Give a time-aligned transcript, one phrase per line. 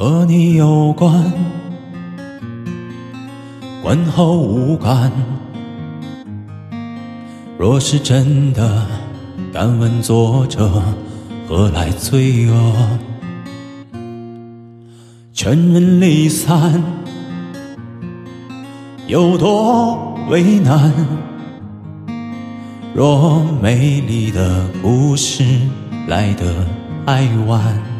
[0.00, 1.30] 和你有关，
[3.82, 5.12] 关后无感。
[7.58, 8.86] 若是真的，
[9.52, 10.82] 敢问作者
[11.46, 12.74] 何来罪恶？
[15.34, 16.82] 全人离散，
[19.06, 20.90] 有多为难？
[22.94, 25.44] 若美丽的故事
[26.08, 26.64] 来得
[27.04, 27.99] 太晚。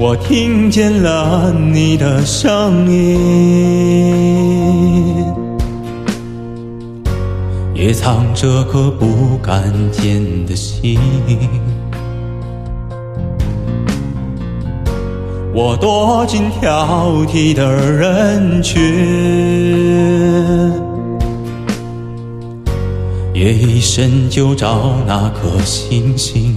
[0.00, 3.18] 我听见了你的声音，
[7.74, 11.00] 也藏着颗不敢见的心。
[15.52, 18.80] 我躲进挑剔的人群，
[23.34, 26.54] 夜一深就找那颗星星。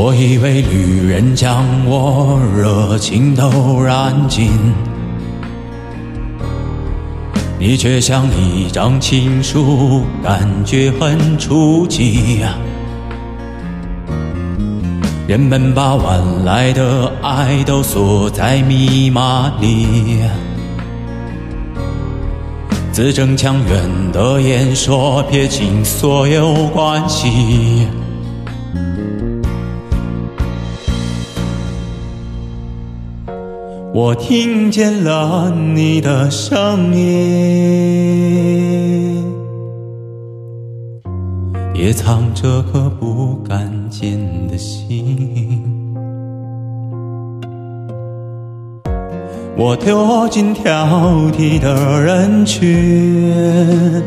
[0.00, 4.48] 我以为旅人将我热情都燃尽，
[7.58, 12.44] 你却像一张情书，感觉很出奇。
[15.26, 20.20] 人们把晚来的爱都锁在密码里，
[22.92, 27.88] 字正腔圆的言说撇清所有关系。
[33.94, 37.82] 我听见了你的声音，
[41.74, 45.64] 也藏着颗不敢见的心。
[49.56, 50.86] 我躲进挑
[51.32, 54.00] 剔的人群，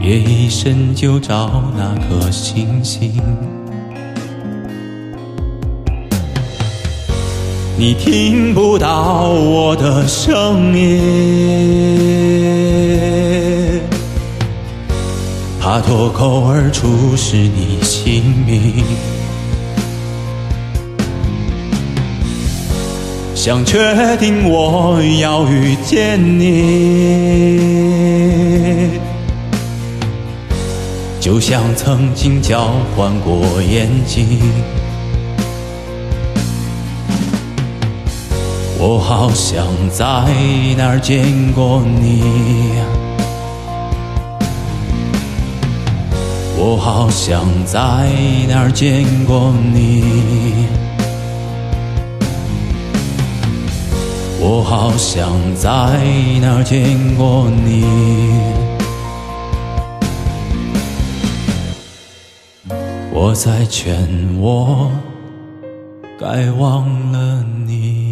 [0.00, 3.20] 夜一深就找那颗星星。
[7.74, 11.00] 你听不到我的声音，
[15.58, 18.84] 怕脱口而出是你姓名。
[23.34, 23.78] 想确
[24.18, 26.50] 定我要遇见你，
[31.18, 34.38] 就像曾经交换过眼睛。
[38.84, 40.04] 我好像在
[40.76, 42.20] 哪儿见过你，
[46.58, 47.78] 我好像在
[48.48, 50.02] 哪儿见过你，
[54.40, 55.70] 我好像在
[56.40, 57.84] 哪儿见过你，
[63.12, 63.96] 我在劝
[64.40, 64.90] 我
[66.18, 68.11] 该忘了你。